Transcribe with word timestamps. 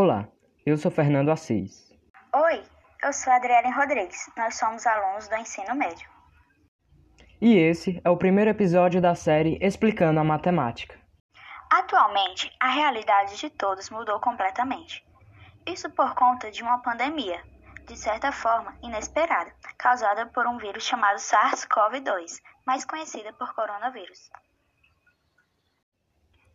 Olá, 0.00 0.28
eu 0.64 0.76
sou 0.76 0.92
Fernando 0.92 1.28
Assis. 1.28 1.92
Oi, 2.32 2.62
eu 3.02 3.12
sou 3.12 3.32
Adriane 3.32 3.74
Rodrigues. 3.74 4.30
Nós 4.36 4.54
somos 4.54 4.86
alunos 4.86 5.26
do 5.26 5.34
ensino 5.34 5.74
médio. 5.74 6.08
E 7.40 7.56
esse 7.56 8.00
é 8.04 8.08
o 8.08 8.16
primeiro 8.16 8.48
episódio 8.48 9.00
da 9.00 9.16
série 9.16 9.58
Explicando 9.60 10.20
a 10.20 10.22
Matemática. 10.22 10.96
Atualmente, 11.68 12.48
a 12.60 12.68
realidade 12.68 13.38
de 13.38 13.50
todos 13.50 13.90
mudou 13.90 14.20
completamente. 14.20 15.04
Isso 15.66 15.90
por 15.90 16.14
conta 16.14 16.48
de 16.48 16.62
uma 16.62 16.78
pandemia, 16.78 17.42
de 17.84 17.96
certa 17.96 18.30
forma 18.30 18.78
inesperada, 18.80 19.52
causada 19.76 20.26
por 20.26 20.46
um 20.46 20.58
vírus 20.58 20.84
chamado 20.84 21.18
SARS-CoV-2, 21.18 22.40
mais 22.64 22.84
conhecida 22.84 23.32
por 23.32 23.52
coronavírus. 23.52 24.30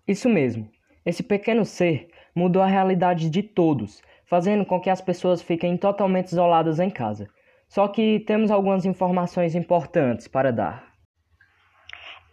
Isso 0.07 0.29
mesmo. 0.29 0.71
Esse 1.05 1.21
pequeno 1.21 1.65
ser 1.65 2.09
mudou 2.35 2.61
a 2.61 2.67
realidade 2.67 3.29
de 3.29 3.43
todos, 3.43 4.01
fazendo 4.25 4.65
com 4.65 4.79
que 4.79 4.89
as 4.89 5.01
pessoas 5.01 5.41
fiquem 5.41 5.77
totalmente 5.77 6.27
isoladas 6.27 6.79
em 6.79 6.89
casa. 6.89 7.29
Só 7.67 7.87
que 7.87 8.19
temos 8.21 8.51
algumas 8.51 8.85
informações 8.85 9.55
importantes 9.55 10.27
para 10.27 10.51
dar. 10.51 10.93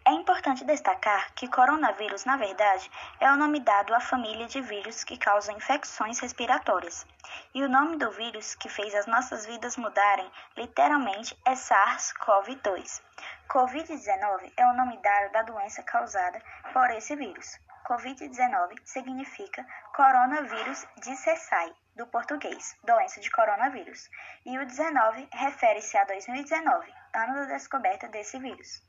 É 0.07 0.13
importante 0.13 0.65
destacar 0.65 1.33
que 1.35 1.47
coronavírus, 1.47 2.25
na 2.25 2.37
verdade, 2.37 2.91
é 3.21 3.31
o 3.31 3.37
nome 3.37 3.61
dado 3.61 3.95
à 3.95 4.01
família 4.01 4.47
de 4.47 4.61
vírus 4.61 5.05
que 5.05 5.17
causam 5.17 5.57
infecções 5.57 6.19
respiratórias. 6.19 7.07
E 7.55 7.63
o 7.63 7.69
nome 7.69 7.97
do 7.97 8.11
vírus 8.11 8.55
que 8.55 8.69
fez 8.69 8.95
as 8.95 9.07
nossas 9.07 9.47
vidas 9.47 9.77
mudarem, 9.77 10.27
literalmente, 10.57 11.37
é 11.47 11.53
SARS-CoV-2. 11.53 13.01
Covid-19 13.49 14.53
é 14.57 14.67
o 14.67 14.77
nome 14.77 14.97
dado 15.03 15.33
da 15.33 15.43
doença 15.43 15.83
causada 15.83 16.43
por 16.73 16.91
esse 16.91 17.15
vírus. 17.15 17.59
Covid-19 17.91 18.77
significa 18.85 19.67
coronavírus 19.97 20.87
dissecai, 21.03 21.73
do 21.97 22.07
português, 22.07 22.77
doença 22.87 23.21
de 23.21 23.29
coronavírus, 23.33 24.09
e 24.47 24.57
o 24.57 24.65
19 24.65 25.27
refere-se 25.33 25.97
a 25.97 26.05
2019, 26.05 26.87
ano 27.17 27.35
da 27.35 27.47
descoberta 27.47 28.07
desse 28.07 28.39
vírus. 28.39 28.81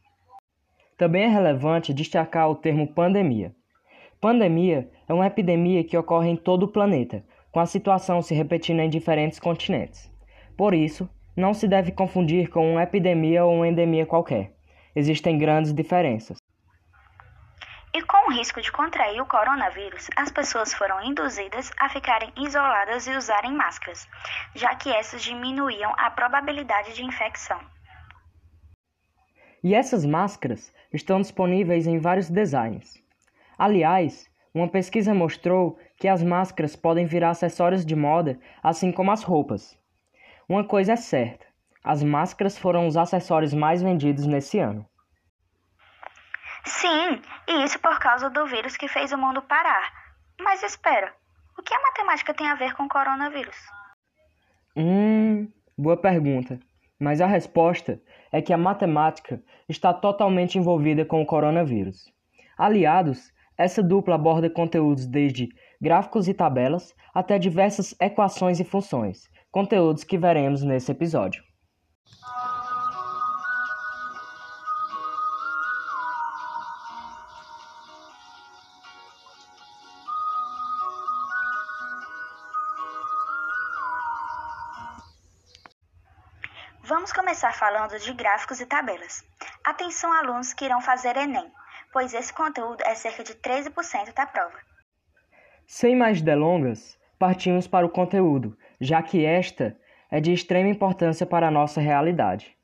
Também 0.99 1.23
é 1.23 1.27
relevante 1.27 1.95
destacar 1.95 2.47
o 2.47 2.55
termo 2.55 2.93
pandemia. 2.93 3.55
Pandemia 4.21 4.87
é 5.09 5.13
uma 5.15 5.25
epidemia 5.25 5.83
que 5.83 5.97
ocorre 5.97 6.29
em 6.29 6.37
todo 6.37 6.63
o 6.67 6.71
planeta, 6.71 7.25
com 7.51 7.59
a 7.59 7.65
situação 7.65 8.21
se 8.21 8.35
repetindo 8.35 8.81
em 8.81 8.89
diferentes 8.89 9.39
continentes. 9.39 10.11
Por 10.55 10.75
isso, 10.75 11.09
não 11.35 11.55
se 11.55 11.67
deve 11.67 11.91
confundir 11.91 12.51
com 12.51 12.73
uma 12.73 12.83
epidemia 12.83 13.43
ou 13.43 13.55
uma 13.55 13.67
endemia 13.67 14.05
qualquer. 14.05 14.53
Existem 14.95 15.39
grandes 15.39 15.73
diferenças. 15.73 16.40
Risco 18.31 18.61
de 18.61 18.71
contrair 18.71 19.21
o 19.21 19.25
coronavírus, 19.25 20.07
as 20.15 20.31
pessoas 20.31 20.73
foram 20.73 21.03
induzidas 21.03 21.69
a 21.77 21.89
ficarem 21.89 22.31
isoladas 22.37 23.05
e 23.05 23.11
usarem 23.11 23.51
máscaras, 23.53 24.07
já 24.55 24.73
que 24.73 24.89
essas 24.89 25.21
diminuíam 25.21 25.93
a 25.97 26.09
probabilidade 26.09 26.93
de 26.93 27.03
infecção. 27.03 27.59
E 29.61 29.75
essas 29.75 30.05
máscaras 30.05 30.73
estão 30.93 31.19
disponíveis 31.19 31.85
em 31.85 31.99
vários 31.99 32.29
designs. 32.29 33.03
Aliás, 33.57 34.29
uma 34.53 34.69
pesquisa 34.69 35.13
mostrou 35.13 35.77
que 35.97 36.07
as 36.07 36.23
máscaras 36.23 36.75
podem 36.75 37.05
virar 37.05 37.31
acessórios 37.31 37.85
de 37.85 37.95
moda, 37.95 38.39
assim 38.63 38.93
como 38.93 39.11
as 39.11 39.23
roupas. 39.23 39.77
Uma 40.47 40.63
coisa 40.63 40.93
é 40.93 40.95
certa: 40.95 41.45
as 41.83 42.01
máscaras 42.01 42.57
foram 42.57 42.87
os 42.87 42.95
acessórios 42.95 43.53
mais 43.53 43.81
vendidos 43.81 44.25
nesse 44.25 44.57
ano. 44.57 44.85
Sim, 46.65 47.21
e 47.47 47.63
isso 47.63 47.79
por 47.79 47.99
causa 47.99 48.29
do 48.29 48.45
vírus 48.45 48.77
que 48.77 48.87
fez 48.87 49.11
o 49.11 49.17
mundo 49.17 49.41
parar. 49.41 49.91
Mas 50.39 50.63
espera, 50.63 51.13
o 51.57 51.61
que 51.61 51.73
a 51.73 51.81
matemática 51.81 52.33
tem 52.33 52.47
a 52.47 52.55
ver 52.55 52.73
com 52.73 52.83
o 52.83 52.89
coronavírus? 52.89 53.55
Hum, 54.75 55.47
boa 55.77 55.97
pergunta. 55.97 56.59
Mas 56.99 57.19
a 57.19 57.25
resposta 57.25 57.99
é 58.31 58.41
que 58.41 58.53
a 58.53 58.57
matemática 58.57 59.41
está 59.67 59.93
totalmente 59.93 60.57
envolvida 60.57 61.03
com 61.03 61.21
o 61.21 61.25
coronavírus. 61.25 62.11
Aliados, 62.57 63.31
essa 63.57 63.81
dupla 63.81 64.15
aborda 64.15 64.49
conteúdos 64.49 65.05
desde 65.05 65.49
gráficos 65.81 66.27
e 66.27 66.33
tabelas 66.33 66.95
até 67.13 67.37
diversas 67.37 67.95
equações 67.99 68.59
e 68.59 68.63
funções, 68.63 69.29
conteúdos 69.51 70.03
que 70.03 70.17
veremos 70.17 70.63
nesse 70.63 70.91
episódio. 70.91 71.43
Vamos 86.91 87.13
começar 87.13 87.53
falando 87.53 87.97
de 87.97 88.11
gráficos 88.11 88.59
e 88.59 88.65
tabelas. 88.65 89.23
Atenção, 89.63 90.11
alunos 90.11 90.51
que 90.51 90.65
irão 90.65 90.81
fazer 90.81 91.15
Enem, 91.15 91.49
pois 91.93 92.13
esse 92.13 92.33
conteúdo 92.33 92.83
é 92.83 92.93
cerca 92.95 93.23
de 93.23 93.33
13% 93.33 94.13
da 94.13 94.25
prova. 94.25 94.59
Sem 95.65 95.95
mais 95.95 96.21
delongas, 96.21 96.99
partimos 97.17 97.65
para 97.65 97.85
o 97.85 97.89
conteúdo, 97.89 98.57
já 98.81 99.01
que 99.01 99.25
esta 99.25 99.73
é 100.11 100.19
de 100.19 100.33
extrema 100.33 100.67
importância 100.67 101.25
para 101.25 101.47
a 101.47 101.51
nossa 101.51 101.79
realidade. 101.79 102.57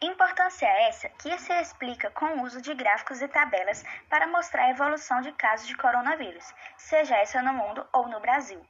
Importância 0.00 0.66
essa 0.88 1.10
que 1.10 1.36
se 1.36 1.52
explica 1.60 2.10
com 2.12 2.24
o 2.24 2.42
uso 2.42 2.62
de 2.62 2.72
gráficos 2.72 3.20
e 3.20 3.28
tabelas 3.28 3.84
para 4.08 4.28
mostrar 4.28 4.62
a 4.62 4.70
evolução 4.70 5.20
de 5.20 5.30
casos 5.32 5.66
de 5.66 5.76
coronavírus, 5.76 6.54
seja 6.78 7.18
essa 7.18 7.42
no 7.42 7.52
mundo 7.52 7.86
ou 7.92 8.08
no 8.08 8.18
Brasil. 8.18 8.64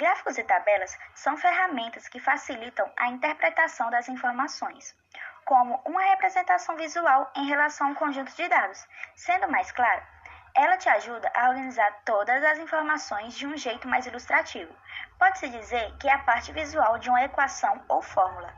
Gráficos 0.00 0.38
e 0.38 0.44
tabelas 0.44 0.98
são 1.14 1.36
ferramentas 1.36 2.08
que 2.08 2.18
facilitam 2.18 2.90
a 2.96 3.08
interpretação 3.08 3.90
das 3.90 4.08
informações, 4.08 4.96
como 5.44 5.78
uma 5.84 6.00
representação 6.00 6.74
visual 6.74 7.30
em 7.36 7.46
relação 7.46 7.88
a 7.88 7.90
um 7.90 7.94
conjunto 7.94 8.34
de 8.34 8.48
dados. 8.48 8.82
Sendo 9.14 9.46
mais 9.50 9.70
claro, 9.70 10.00
ela 10.56 10.78
te 10.78 10.88
ajuda 10.88 11.30
a 11.34 11.50
organizar 11.50 12.00
todas 12.06 12.42
as 12.42 12.58
informações 12.58 13.36
de 13.36 13.46
um 13.46 13.54
jeito 13.58 13.86
mais 13.86 14.06
ilustrativo. 14.06 14.72
Pode-se 15.18 15.50
dizer 15.50 15.94
que 15.98 16.08
é 16.08 16.14
a 16.14 16.18
parte 16.20 16.50
visual 16.50 16.98
de 16.98 17.10
uma 17.10 17.22
equação 17.22 17.84
ou 17.86 18.00
fórmula. 18.00 18.54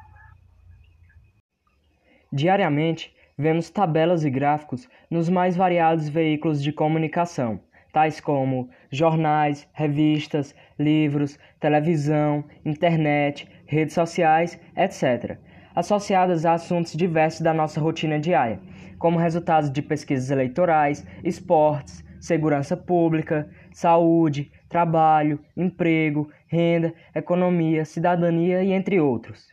Diariamente, 2.32 3.12
vemos 3.36 3.68
tabelas 3.68 4.24
e 4.24 4.30
gráficos 4.30 4.88
nos 5.10 5.28
mais 5.28 5.56
variados 5.56 6.08
veículos 6.08 6.62
de 6.62 6.72
comunicação 6.72 7.60
tais 7.92 8.20
como 8.20 8.70
jornais, 8.90 9.68
revistas, 9.72 10.54
livros, 10.78 11.38
televisão, 11.60 12.44
internet, 12.64 13.48
redes 13.66 13.94
sociais, 13.94 14.58
etc., 14.76 15.38
associadas 15.74 16.44
a 16.44 16.54
assuntos 16.54 16.92
diversos 16.94 17.42
da 17.42 17.52
nossa 17.52 17.80
rotina 17.80 18.18
diária, 18.18 18.60
como 18.98 19.18
resultados 19.18 19.70
de 19.70 19.82
pesquisas 19.82 20.30
eleitorais, 20.30 21.06
esportes, 21.22 22.04
segurança 22.18 22.76
pública, 22.76 23.48
saúde, 23.72 24.50
trabalho, 24.68 25.38
emprego, 25.56 26.30
renda, 26.46 26.94
economia, 27.14 27.84
cidadania 27.84 28.62
e 28.62 28.72
entre 28.72 29.00
outros. 29.00 29.51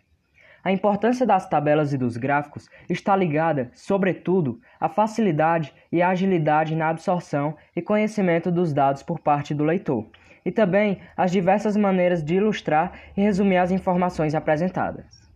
A 0.63 0.71
importância 0.71 1.25
das 1.25 1.47
tabelas 1.47 1.93
e 1.93 1.97
dos 1.97 2.17
gráficos 2.17 2.69
está 2.89 3.15
ligada, 3.15 3.69
sobretudo, 3.73 4.59
à 4.79 4.89
facilidade 4.89 5.73
e 5.91 6.01
à 6.01 6.09
agilidade 6.09 6.75
na 6.75 6.89
absorção 6.89 7.55
e 7.75 7.81
conhecimento 7.81 8.51
dos 8.51 8.73
dados 8.73 9.01
por 9.01 9.19
parte 9.19 9.53
do 9.53 9.63
leitor, 9.63 10.05
e 10.43 10.51
também 10.51 10.99
às 11.15 11.31
diversas 11.31 11.77
maneiras 11.77 12.23
de 12.23 12.35
ilustrar 12.35 12.91
e 13.15 13.21
resumir 13.21 13.57
as 13.57 13.71
informações 13.71 14.35
apresentadas. 14.35 15.29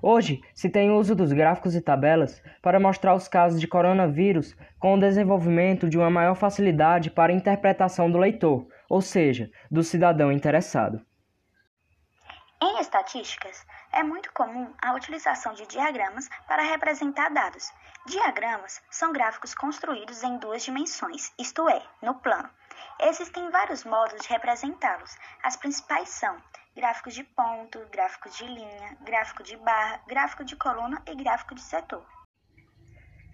Hoje, 0.00 0.40
se 0.52 0.68
tem 0.68 0.90
uso 0.90 1.14
dos 1.14 1.32
gráficos 1.32 1.76
e 1.76 1.80
tabelas 1.80 2.42
para 2.60 2.80
mostrar 2.80 3.14
os 3.14 3.28
casos 3.28 3.60
de 3.60 3.68
coronavírus 3.68 4.56
com 4.78 4.94
o 4.94 5.00
desenvolvimento 5.00 5.88
de 5.88 5.96
uma 5.96 6.10
maior 6.10 6.34
facilidade 6.34 7.08
para 7.08 7.32
a 7.32 7.36
interpretação 7.36 8.10
do 8.10 8.18
leitor, 8.18 8.66
ou 8.90 9.00
seja, 9.00 9.48
do 9.70 9.84
cidadão 9.84 10.32
interessado. 10.32 11.00
Em 12.60 12.80
estatísticas, 12.80 13.64
é 13.92 14.02
muito 14.02 14.32
comum 14.32 14.72
a 14.80 14.94
utilização 14.94 15.52
de 15.54 15.66
diagramas 15.66 16.28
para 16.48 16.62
representar 16.62 17.28
dados. 17.30 17.70
Diagramas 18.06 18.82
são 18.90 19.12
gráficos 19.12 19.54
construídos 19.54 20.22
em 20.22 20.38
duas 20.38 20.64
dimensões, 20.64 21.30
isto 21.38 21.68
é, 21.68 21.82
no 22.02 22.14
plano. 22.14 22.48
Existem 23.00 23.50
vários 23.50 23.84
modos 23.84 24.20
de 24.22 24.28
representá-los. 24.28 25.16
As 25.42 25.56
principais 25.56 26.08
são 26.08 26.36
gráficos 26.74 27.14
de 27.14 27.22
ponto, 27.22 27.78
gráficos 27.90 28.36
de 28.36 28.44
linha, 28.44 28.96
gráfico 29.02 29.42
de 29.42 29.56
barra, 29.58 30.00
gráfico 30.08 30.44
de 30.44 30.56
coluna 30.56 31.02
e 31.06 31.14
gráfico 31.14 31.54
de 31.54 31.60
setor. 31.60 32.04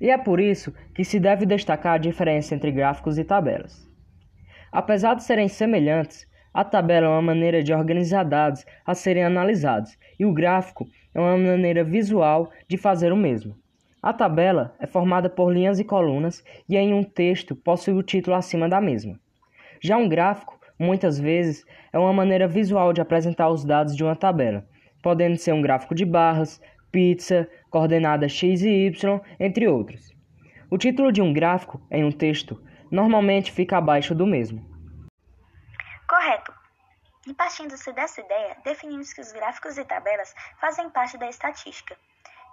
E 0.00 0.10
é 0.10 0.18
por 0.18 0.40
isso 0.40 0.72
que 0.94 1.04
se 1.04 1.18
deve 1.18 1.46
destacar 1.46 1.94
a 1.94 1.98
diferença 1.98 2.54
entre 2.54 2.70
gráficos 2.70 3.18
e 3.18 3.24
tabelas. 3.24 3.88
Apesar 4.70 5.14
de 5.14 5.24
serem 5.24 5.48
semelhantes, 5.48 6.26
a 6.58 6.64
tabela 6.64 7.06
é 7.06 7.08
uma 7.08 7.22
maneira 7.22 7.62
de 7.62 7.72
organizar 7.72 8.24
dados 8.24 8.66
a 8.84 8.92
serem 8.92 9.22
analisados 9.22 9.96
e 10.18 10.26
o 10.26 10.32
gráfico 10.32 10.88
é 11.14 11.20
uma 11.20 11.36
maneira 11.36 11.84
visual 11.84 12.50
de 12.66 12.76
fazer 12.76 13.12
o 13.12 13.16
mesmo. 13.16 13.54
A 14.02 14.12
tabela 14.12 14.74
é 14.80 14.84
formada 14.84 15.30
por 15.30 15.52
linhas 15.52 15.78
e 15.78 15.84
colunas 15.84 16.42
e 16.68 16.76
em 16.76 16.92
um 16.92 17.04
texto 17.04 17.54
possui 17.54 17.94
o 17.94 18.02
título 18.02 18.34
acima 18.34 18.68
da 18.68 18.80
mesma. 18.80 19.20
Já 19.80 19.96
um 19.96 20.08
gráfico 20.08 20.58
muitas 20.76 21.16
vezes, 21.16 21.64
é 21.92 21.98
uma 21.98 22.12
maneira 22.12 22.48
visual 22.48 22.92
de 22.92 23.00
apresentar 23.00 23.48
os 23.50 23.64
dados 23.64 23.94
de 23.94 24.02
uma 24.02 24.16
tabela, 24.16 24.66
podendo 25.00 25.36
ser 25.36 25.52
um 25.52 25.62
gráfico 25.62 25.94
de 25.94 26.04
barras, 26.04 26.60
pizza, 26.90 27.48
coordenadas 27.70 28.32
x 28.32 28.62
e 28.62 28.86
y, 28.88 29.20
entre 29.38 29.68
outros. 29.68 30.12
O 30.68 30.76
título 30.76 31.12
de 31.12 31.22
um 31.22 31.32
gráfico, 31.32 31.80
em 31.88 32.02
um 32.02 32.10
texto, 32.10 32.60
normalmente 32.90 33.52
fica 33.52 33.78
abaixo 33.78 34.12
do 34.12 34.26
mesmo. 34.26 34.77
Correto. 36.08 36.54
E 37.26 37.34
partindo-se 37.34 37.92
dessa 37.92 38.22
ideia, 38.22 38.56
definimos 38.64 39.12
que 39.12 39.20
os 39.20 39.30
gráficos 39.30 39.76
e 39.76 39.84
tabelas 39.84 40.34
fazem 40.58 40.88
parte 40.88 41.18
da 41.18 41.28
estatística. 41.28 41.94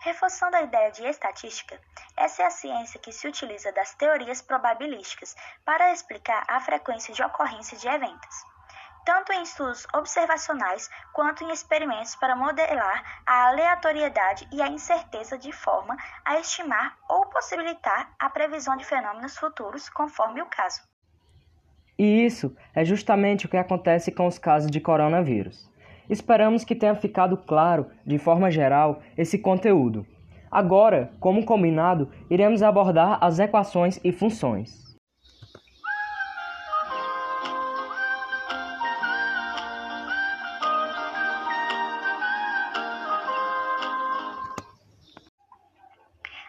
Reforçando 0.01 0.57
a 0.57 0.63
ideia 0.63 0.91
de 0.91 1.07
estatística, 1.07 1.79
essa 2.17 2.43
é 2.43 2.45
a 2.47 2.51
ciência 2.51 2.99
que 2.99 3.13
se 3.13 3.25
utiliza 3.25 3.71
das 3.71 3.95
teorias 3.95 4.41
probabilísticas 4.41 5.37
para 5.63 5.93
explicar 5.93 6.43
a 6.49 6.59
frequência 6.59 7.13
de 7.13 7.23
ocorrência 7.23 7.77
de 7.77 7.87
eventos, 7.87 8.43
tanto 9.05 9.31
em 9.31 9.43
estudos 9.43 9.87
observacionais 9.93 10.89
quanto 11.13 11.45
em 11.45 11.51
experimentos 11.51 12.13
para 12.17 12.35
modelar 12.35 13.21
a 13.25 13.47
aleatoriedade 13.47 14.45
e 14.51 14.61
a 14.61 14.67
incerteza 14.67 15.37
de 15.37 15.53
forma 15.53 15.95
a 16.25 16.37
estimar 16.39 16.97
ou 17.07 17.25
possibilitar 17.27 18.11
a 18.19 18.29
previsão 18.29 18.75
de 18.75 18.83
fenômenos 18.83 19.37
futuros 19.37 19.87
conforme 19.87 20.41
o 20.41 20.45
caso. 20.47 20.81
E 21.97 22.25
isso 22.25 22.53
é 22.73 22.83
justamente 22.83 23.45
o 23.45 23.49
que 23.49 23.55
acontece 23.55 24.11
com 24.11 24.27
os 24.27 24.37
casos 24.37 24.69
de 24.69 24.81
coronavírus. 24.81 25.69
Esperamos 26.09 26.63
que 26.63 26.75
tenha 26.75 26.93
ficado 26.93 27.37
claro, 27.37 27.87
de 28.05 28.17
forma 28.17 28.51
geral, 28.51 29.01
esse 29.17 29.39
conteúdo. 29.39 30.05
Agora, 30.51 31.11
como 31.19 31.45
combinado, 31.45 32.11
iremos 32.29 32.61
abordar 32.61 33.17
as 33.21 33.39
equações 33.39 33.99
e 34.03 34.11
funções. 34.11 34.85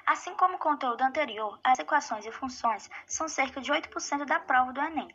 Assim 0.07 0.35
como 0.35 0.57
o 0.57 0.59
conteúdo 0.59 1.03
anterior, 1.03 1.59
as 1.65 1.79
equações 1.79 2.27
e 2.27 2.33
funções 2.33 2.91
são 3.07 3.29
cerca 3.29 3.61
de 3.61 3.73
8% 3.73 4.25
da 4.25 4.41
prova 4.41 4.73
do 4.73 4.81
Enem. 4.81 5.09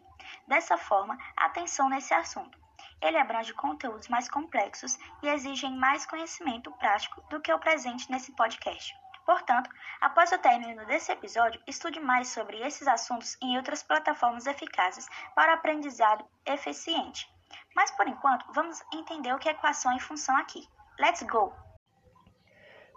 Dessa 0.51 0.77
forma, 0.77 1.17
atenção 1.37 1.87
nesse 1.87 2.13
assunto. 2.13 2.59
Ele 3.01 3.17
abrange 3.17 3.53
conteúdos 3.53 4.09
mais 4.09 4.29
complexos 4.29 4.99
e 5.23 5.29
exigem 5.29 5.73
mais 5.77 6.05
conhecimento 6.05 6.69
prático 6.73 7.23
do 7.29 7.39
que 7.39 7.53
o 7.53 7.57
presente 7.57 8.11
nesse 8.11 8.35
podcast. 8.35 8.93
Portanto, 9.25 9.69
após 10.01 10.29
o 10.33 10.37
término 10.37 10.85
desse 10.87 11.09
episódio, 11.09 11.61
estude 11.65 12.01
mais 12.01 12.27
sobre 12.27 12.59
esses 12.59 12.85
assuntos 12.85 13.37
em 13.41 13.55
outras 13.55 13.81
plataformas 13.81 14.45
eficazes 14.45 15.07
para 15.33 15.53
aprendizado 15.53 16.25
eficiente. 16.45 17.29
Mas 17.73 17.89
por 17.91 18.05
enquanto, 18.09 18.45
vamos 18.53 18.83
entender 18.93 19.33
o 19.33 19.39
que 19.39 19.47
é 19.47 19.53
equação 19.53 19.95
e 19.95 20.01
função 20.01 20.35
aqui. 20.35 20.67
Let's 20.99 21.23
go! 21.23 21.53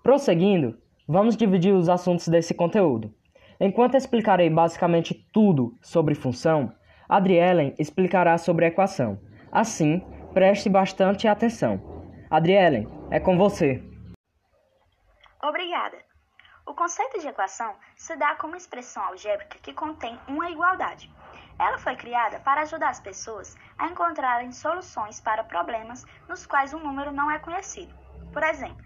Prosseguindo, 0.03 0.77
vamos 1.07 1.37
dividir 1.37 1.73
os 1.73 1.89
assuntos 1.89 2.27
desse 2.27 2.53
conteúdo. 2.53 3.15
Enquanto 3.61 3.97
explicarei 3.97 4.51
basicamente 4.51 5.15
tudo 5.33 5.79
sobre 5.81 6.17
função, 6.17 6.75
Adrielen 7.09 7.75
explicará 7.79 8.39
sobre 8.39 8.67
equação. 8.67 9.21
Assim, 9.53 10.01
preste 10.33 10.69
bastante 10.69 11.29
atenção. 11.29 11.81
Adrielen, 12.31 12.89
é 13.11 13.21
com 13.21 13.37
você. 13.37 13.83
Obrigada. 15.43 15.99
O 16.67 16.73
conceito 16.73 17.21
de 17.21 17.29
equação 17.29 17.77
se 17.95 18.17
dá 18.17 18.35
como 18.37 18.57
expressão 18.57 19.03
algébrica 19.05 19.59
que 19.59 19.75
contém 19.75 20.19
uma 20.27 20.51
igualdade. 20.51 21.13
Ela 21.59 21.79
foi 21.79 21.95
criada 21.95 22.41
para 22.41 22.63
ajudar 22.63 22.89
as 22.89 23.01
pessoas 23.01 23.55
a 23.79 23.87
encontrarem 23.87 24.51
soluções 24.51 25.21
para 25.21 25.45
problemas 25.45 26.05
nos 26.27 26.47
quais 26.47 26.73
um 26.73 26.81
número 26.81 27.13
não 27.13 27.31
é 27.31 27.39
conhecido. 27.39 27.95
Por 28.33 28.43
exemplo, 28.43 28.85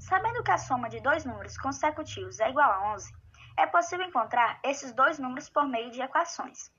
sabendo 0.00 0.42
que 0.42 0.50
a 0.50 0.58
soma 0.58 0.88
de 0.88 1.00
dois 1.00 1.24
números 1.24 1.58
consecutivos 1.58 2.40
é 2.40 2.48
igual 2.48 2.70
a 2.70 2.94
11, 2.94 3.12
é 3.58 3.66
possível 3.66 4.06
encontrar 4.06 4.58
esses 4.64 4.92
dois 4.92 5.18
números 5.18 5.48
por 5.50 5.68
meio 5.68 5.90
de 5.90 6.00
equações. 6.00 6.72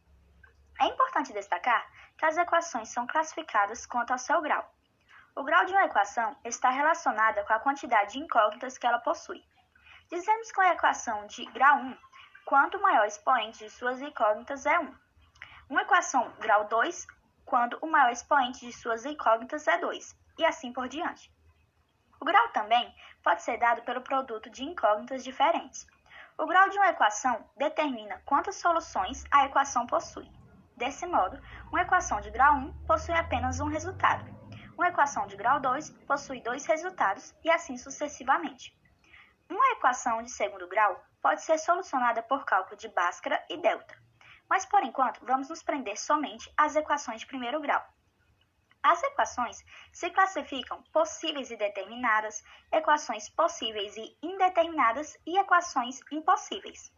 É 0.80 0.86
importante 0.86 1.34
destacar 1.34 1.86
que 2.18 2.26
as 2.26 2.38
equações 2.38 2.88
são 2.88 3.06
classificadas 3.06 3.86
quanto 3.86 4.12
ao 4.12 4.18
seu 4.18 4.42
grau. 4.42 4.74
O 5.36 5.44
grau 5.44 5.66
de 5.66 5.74
uma 5.74 5.86
equação 5.86 6.38
está 6.46 6.70
relacionado 6.70 7.46
com 7.46 7.54
a 7.54 7.60
quantidade 7.60 8.14
de 8.14 8.20
incógnitas 8.20 8.78
que 8.78 8.88
ela 8.88 9.00
possui. 9.00 9.44
Dizemos 10.10 10.52
que 10.52 10.60
uma 10.60 10.72
equação 10.72 11.28
de 11.28 11.46
grau 11.48 11.80
1, 11.80 11.98
quanto 12.46 12.82
maior 12.82 13.04
o 13.04 13.08
expoente 13.08 13.60
de 13.60 13.70
suas 13.70 14.02
incógnitas 14.02 14.66
é 14.66 14.80
1. 14.80 14.96
Uma 15.70 15.82
equação 15.82 16.32
grau 16.40 16.66
2, 16.70 17.06
quando 17.46 17.78
o 17.82 17.88
maior 17.88 18.12
expoente 18.12 18.66
de 18.66 18.72
suas 18.72 19.06
incógnitas 19.06 19.68
é 19.68 19.78
2, 19.78 20.16
e 20.38 20.46
assim 20.46 20.72
por 20.72 20.88
diante. 20.88 21.30
O 22.22 22.26
grau 22.26 22.50
também 22.50 22.96
pode 23.22 23.44
ser 23.44 23.58
dado 23.58 23.82
pelo 23.82 24.02
produto 24.02 24.50
de 24.50 24.64
incógnitas 24.64 25.26
diferentes. 25.26 25.86
O 26.38 26.46
grau 26.46 26.70
de 26.70 26.78
uma 26.78 26.90
equação 26.90 27.50
determina 27.58 28.22
quantas 28.26 28.56
soluções 28.56 29.26
a 29.30 29.46
equação 29.46 29.86
possui. 29.86 30.39
Desse 30.80 31.06
modo, 31.06 31.38
uma 31.74 31.82
equação 31.82 32.22
de 32.22 32.32
grau 32.32 32.56
1 32.56 32.86
possui 32.88 33.14
apenas 33.14 33.60
um 33.60 33.68
resultado. 33.68 34.24
Uma 34.78 34.88
equação 34.88 35.28
de 35.28 35.36
grau 35.36 35.60
2 35.60 35.90
possui 36.08 36.40
dois 36.42 36.66
resultados 36.66 37.36
e 37.44 37.52
assim 37.52 37.78
sucessivamente. 37.78 38.74
Uma 39.50 39.72
equação 39.72 40.24
de 40.24 40.32
segundo 40.32 40.70
grau 40.70 41.04
pode 41.22 41.42
ser 41.42 41.58
solucionada 41.58 42.24
por 42.24 42.46
cálculo 42.46 42.78
de 42.78 42.88
Bhaskara 42.88 43.46
e 43.50 43.58
delta. 43.58 43.94
Mas 44.50 44.66
por 44.66 44.82
enquanto, 44.82 45.20
vamos 45.26 45.50
nos 45.50 45.62
prender 45.62 46.00
somente 46.00 46.50
às 46.56 46.78
equações 46.78 47.20
de 47.20 47.28
primeiro 47.28 47.60
grau. 47.60 47.86
As 48.82 49.04
equações 49.04 49.58
se 49.92 50.10
classificam 50.12 50.82
possíveis 50.94 51.52
e 51.52 51.58
determinadas, 51.58 52.42
equações 52.72 53.28
possíveis 53.28 53.98
e 53.98 54.18
indeterminadas 54.24 55.18
e 55.28 55.38
equações 55.38 56.00
impossíveis. 56.10 56.90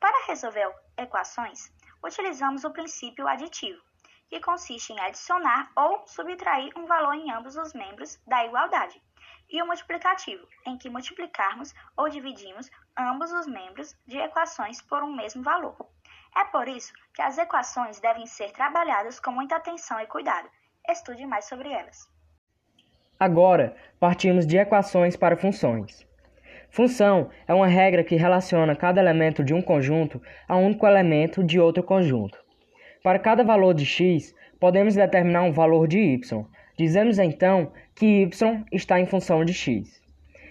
Para 0.00 0.26
resolver 0.26 0.72
equações, 0.96 1.72
utilizamos 2.04 2.64
o 2.64 2.70
princípio 2.70 3.26
aditivo, 3.26 3.80
que 4.28 4.40
consiste 4.40 4.92
em 4.92 5.00
adicionar 5.00 5.70
ou 5.76 6.06
subtrair 6.06 6.72
um 6.76 6.86
valor 6.86 7.14
em 7.14 7.30
ambos 7.30 7.56
os 7.56 7.72
membros 7.72 8.20
da 8.26 8.44
igualdade, 8.44 9.00
e 9.50 9.62
o 9.62 9.66
multiplicativo, 9.66 10.46
em 10.66 10.76
que 10.76 10.90
multiplicarmos 10.90 11.74
ou 11.96 12.08
dividimos 12.08 12.70
ambos 12.96 13.32
os 13.32 13.46
membros 13.46 13.96
de 14.06 14.18
equações 14.18 14.82
por 14.82 15.02
um 15.02 15.14
mesmo 15.14 15.42
valor. 15.42 15.76
É 16.36 16.44
por 16.44 16.68
isso 16.68 16.92
que 17.14 17.22
as 17.22 17.38
equações 17.38 17.98
devem 18.00 18.26
ser 18.26 18.52
trabalhadas 18.52 19.18
com 19.18 19.32
muita 19.32 19.56
atenção 19.56 19.98
e 20.00 20.06
cuidado. 20.06 20.48
Estude 20.86 21.26
mais 21.26 21.46
sobre 21.46 21.70
elas. 21.70 22.08
Agora, 23.18 23.76
partimos 23.98 24.46
de 24.46 24.56
equações 24.56 25.16
para 25.16 25.36
funções. 25.36 26.07
Função 26.70 27.30
é 27.46 27.54
uma 27.54 27.66
regra 27.66 28.04
que 28.04 28.16
relaciona 28.16 28.76
cada 28.76 29.00
elemento 29.00 29.42
de 29.42 29.54
um 29.54 29.62
conjunto 29.62 30.20
a 30.46 30.56
um 30.56 30.66
único 30.66 30.86
elemento 30.86 31.42
de 31.42 31.58
outro 31.58 31.82
conjunto. 31.82 32.38
Para 33.02 33.18
cada 33.18 33.42
valor 33.42 33.74
de 33.74 33.86
x, 33.86 34.34
podemos 34.60 34.94
determinar 34.94 35.42
um 35.42 35.52
valor 35.52 35.88
de 35.88 35.98
y. 35.98 36.44
Dizemos 36.76 37.18
então 37.18 37.72
que 37.94 38.22
y 38.22 38.64
está 38.70 39.00
em 39.00 39.06
função 39.06 39.44
de 39.44 39.52
x. 39.52 40.00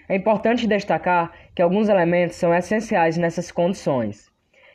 É 0.08 0.16
importante 0.16 0.66
destacar 0.66 1.32
que 1.54 1.62
alguns 1.62 1.88
elementos 1.88 2.36
são 2.36 2.54
essenciais 2.54 3.16
nessas 3.16 3.52
condições. 3.52 4.30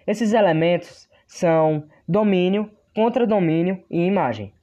Esses 0.06 0.34
elementos 0.34 1.10
são 1.28 1.88
domínio, 2.08 2.70
contradomínio 2.96 3.84
e 3.90 4.06
imagem. 4.06 4.54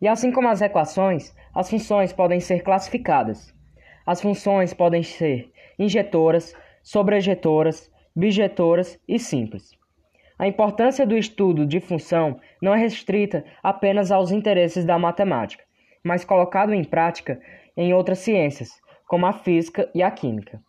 E 0.00 0.06
assim 0.06 0.30
como 0.30 0.48
as 0.48 0.62
equações, 0.62 1.34
as 1.54 1.68
funções 1.70 2.12
podem 2.12 2.38
ser 2.40 2.62
classificadas. 2.62 3.54
As 4.06 4.20
funções 4.20 4.74
podem 4.74 5.02
ser 5.02 5.50
injetoras, 5.78 6.54
sobrejetoras, 6.82 7.90
bijetoras 8.14 8.98
e 9.08 9.18
simples. 9.18 9.76
A 10.38 10.46
importância 10.46 11.06
do 11.06 11.16
estudo 11.16 11.64
de 11.64 11.80
função 11.80 12.40
não 12.60 12.74
é 12.74 12.78
restrita 12.78 13.44
apenas 13.62 14.10
aos 14.10 14.32
interesses 14.32 14.84
da 14.84 14.98
matemática, 14.98 15.64
mas 16.02 16.24
colocado 16.24 16.74
em 16.74 16.84
prática 16.84 17.40
em 17.76 17.94
outras 17.94 18.18
ciências, 18.18 18.70
como 19.06 19.26
a 19.26 19.32
física 19.32 19.88
e 19.94 20.02
a 20.02 20.10
química. 20.10 20.60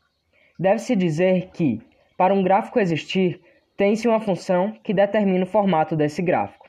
Deve-se 0.60 0.96
dizer 0.96 1.50
que, 1.52 1.82
para 2.18 2.34
um 2.34 2.44
gráfico 2.44 2.80
existir, 2.80 3.42
tem-se 3.76 4.08
uma 4.08 4.22
função 4.22 4.72
que 4.84 4.94
determina 4.94 5.44
o 5.44 5.48
formato 5.48 5.96
desse 5.96 6.22
gráfico. 6.22 6.66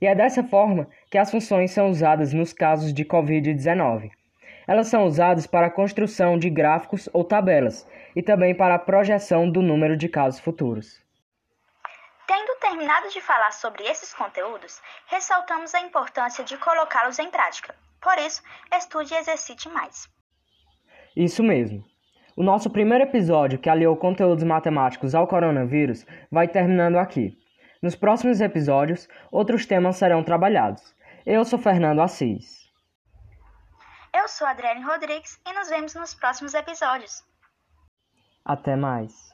E 0.00 0.06
é 0.06 0.14
dessa 0.14 0.42
forma 0.42 0.88
que 1.10 1.18
as 1.18 1.30
funções 1.30 1.70
são 1.70 1.90
usadas 1.90 2.32
nos 2.32 2.52
casos 2.52 2.92
de 2.92 3.04
Covid-19. 3.04 4.10
Elas 4.70 4.86
são 4.86 5.04
usadas 5.04 5.48
para 5.48 5.66
a 5.66 5.70
construção 5.70 6.38
de 6.38 6.48
gráficos 6.48 7.08
ou 7.12 7.24
tabelas 7.24 7.84
e 8.14 8.22
também 8.22 8.54
para 8.54 8.76
a 8.76 8.78
projeção 8.78 9.50
do 9.50 9.60
número 9.60 9.96
de 9.96 10.08
casos 10.08 10.38
futuros. 10.38 11.02
Tendo 12.24 12.56
terminado 12.60 13.08
de 13.08 13.20
falar 13.20 13.50
sobre 13.50 13.82
esses 13.82 14.14
conteúdos, 14.14 14.80
ressaltamos 15.08 15.74
a 15.74 15.80
importância 15.80 16.44
de 16.44 16.56
colocá-los 16.56 17.18
em 17.18 17.28
prática. 17.32 17.74
Por 18.00 18.16
isso, 18.18 18.44
estude 18.72 19.12
e 19.12 19.16
exercite 19.16 19.68
mais. 19.68 20.08
Isso 21.16 21.42
mesmo. 21.42 21.84
O 22.36 22.44
nosso 22.44 22.70
primeiro 22.70 23.02
episódio, 23.02 23.58
que 23.58 23.68
aliou 23.68 23.96
conteúdos 23.96 24.44
matemáticos 24.44 25.16
ao 25.16 25.26
coronavírus, 25.26 26.06
vai 26.30 26.46
terminando 26.46 26.94
aqui. 26.94 27.36
Nos 27.82 27.96
próximos 27.96 28.40
episódios, 28.40 29.08
outros 29.32 29.66
temas 29.66 29.96
serão 29.96 30.22
trabalhados. 30.22 30.94
Eu 31.26 31.44
sou 31.44 31.58
Fernando 31.58 32.00
Assis. 32.00 32.59
Eu 34.12 34.28
sou 34.28 34.46
Adriane 34.46 34.82
Rodrigues 34.82 35.40
e 35.46 35.52
nos 35.52 35.68
vemos 35.68 35.94
nos 35.94 36.14
próximos 36.14 36.54
episódios. 36.54 37.24
Até 38.44 38.74
mais. 38.74 39.30